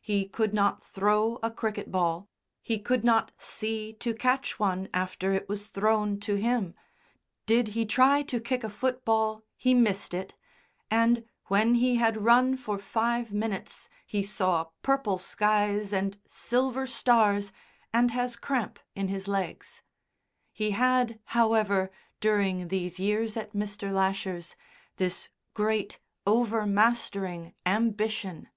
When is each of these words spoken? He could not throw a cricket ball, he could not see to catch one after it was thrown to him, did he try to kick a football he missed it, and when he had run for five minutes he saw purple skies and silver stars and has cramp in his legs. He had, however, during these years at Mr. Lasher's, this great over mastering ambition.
He 0.00 0.26
could 0.26 0.54
not 0.54 0.82
throw 0.82 1.38
a 1.42 1.50
cricket 1.50 1.92
ball, 1.92 2.30
he 2.62 2.78
could 2.78 3.04
not 3.04 3.32
see 3.36 3.92
to 4.00 4.14
catch 4.14 4.58
one 4.58 4.88
after 4.94 5.34
it 5.34 5.46
was 5.46 5.66
thrown 5.66 6.18
to 6.20 6.36
him, 6.36 6.74
did 7.44 7.68
he 7.76 7.84
try 7.84 8.22
to 8.22 8.40
kick 8.40 8.64
a 8.64 8.70
football 8.70 9.42
he 9.58 9.74
missed 9.74 10.14
it, 10.14 10.34
and 10.90 11.26
when 11.48 11.74
he 11.74 11.96
had 11.96 12.24
run 12.24 12.56
for 12.56 12.78
five 12.78 13.34
minutes 13.34 13.90
he 14.06 14.22
saw 14.22 14.68
purple 14.80 15.18
skies 15.18 15.92
and 15.92 16.16
silver 16.26 16.86
stars 16.86 17.52
and 17.92 18.10
has 18.12 18.36
cramp 18.36 18.78
in 18.94 19.08
his 19.08 19.28
legs. 19.28 19.82
He 20.50 20.70
had, 20.70 21.20
however, 21.36 21.90
during 22.22 22.68
these 22.68 22.98
years 22.98 23.36
at 23.36 23.52
Mr. 23.52 23.92
Lasher's, 23.92 24.56
this 24.96 25.28
great 25.52 25.98
over 26.26 26.64
mastering 26.64 27.52
ambition. 27.66 28.48